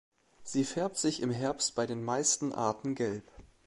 [0.43, 3.31] Sie färbt sich im Herbst bei den meisten Arten gelb.